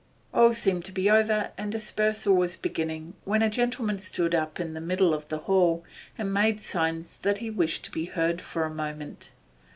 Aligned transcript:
All 0.33 0.51
seemed 0.55 0.83
to 0.85 0.91
be 0.91 1.11
over 1.11 1.51
and 1.59 1.71
dispersal 1.71 2.33
was 2.33 2.57
beginning, 2.57 3.13
when 3.23 3.43
a 3.43 3.51
gentleman 3.51 3.99
stood 3.99 4.33
up 4.33 4.59
in 4.59 4.73
the 4.73 4.81
middle 4.81 5.13
of 5.13 5.27
the 5.29 5.37
hall 5.45 5.83
and 6.17 6.33
made 6.33 6.59
signs 6.59 7.17
that 7.17 7.37
he 7.37 7.51
wished 7.51 7.83
to 7.83 7.91
be 7.91 8.05
heard 8.05 8.41
for 8.41 8.63
a 8.63 8.69
moment. 8.73 9.29